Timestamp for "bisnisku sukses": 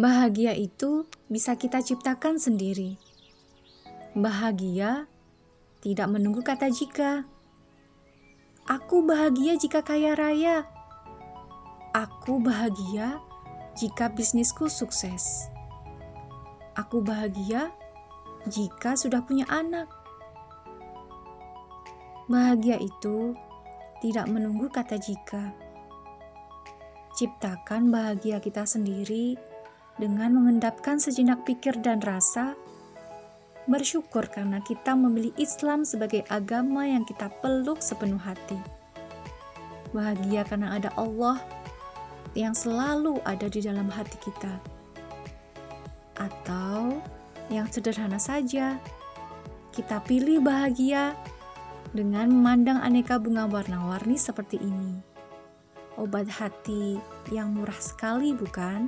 14.08-15.52